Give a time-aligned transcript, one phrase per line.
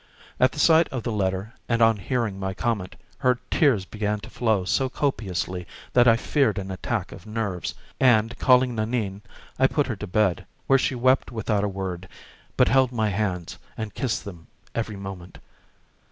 [0.39, 4.31] At the sight of the letter and on hearing my comment, her tears began to
[4.31, 9.21] flow so copiously that I feared an attack of nerves, and, calling Nanine,
[9.59, 12.09] I put her to bed, where she wept without a word,
[12.57, 15.37] but held my hands and kissed them every moment.